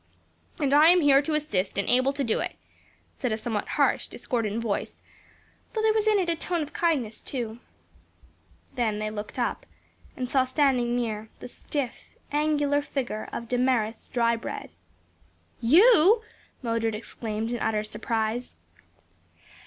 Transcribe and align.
"And 0.59 0.73
I 0.73 0.87
am 0.89 1.01
here 1.01 1.21
to 1.21 1.35
assist, 1.35 1.77
and 1.77 1.87
able 1.87 2.11
to 2.13 2.23
do 2.23 2.39
it," 2.39 2.55
said 3.17 3.31
a 3.31 3.37
somewhat 3.37 3.67
harsh, 3.77 4.07
discordant 4.07 4.59
voice, 4.59 5.03
though 5.73 5.81
there 5.83 5.93
was 5.93 6.07
in 6.07 6.17
it 6.17 6.27
a 6.27 6.35
tone 6.35 6.63
of 6.63 6.73
kindness 6.73 7.21
too. 7.21 7.59
Then 8.73 8.97
they 8.97 9.11
looked 9.11 9.37
up 9.37 9.67
and 10.17 10.27
saw 10.27 10.43
standing 10.45 10.95
near, 10.95 11.29
the 11.39 11.47
stiff, 11.47 12.05
angular 12.31 12.81
figure 12.81 13.29
of 13.31 13.47
Damaris 13.47 14.09
Drybread. 14.11 14.71
"You?" 15.59 16.23
Mildred 16.63 16.95
exclaimed 16.95 17.51
in 17.51 17.59
utter 17.59 17.83
surprise. 17.83 18.55